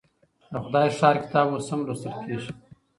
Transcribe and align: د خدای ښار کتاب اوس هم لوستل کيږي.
د 0.51 0.53
خدای 0.63 0.87
ښار 0.97 1.15
کتاب 1.23 1.47
اوس 1.51 1.67
هم 1.71 1.81
لوستل 1.87 2.13
کيږي. 2.23 2.51